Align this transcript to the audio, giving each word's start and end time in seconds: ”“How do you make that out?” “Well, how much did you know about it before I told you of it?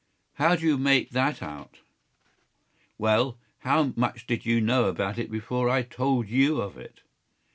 ”“How 0.39 0.55
do 0.55 0.65
you 0.65 0.79
make 0.79 1.11
that 1.11 1.43
out?” 1.43 1.77
“Well, 2.97 3.37
how 3.59 3.93
much 3.95 4.25
did 4.25 4.47
you 4.47 4.59
know 4.59 4.85
about 4.85 5.19
it 5.19 5.29
before 5.29 5.69
I 5.69 5.83
told 5.83 6.27
you 6.27 6.59
of 6.59 6.75
it? 6.75 7.01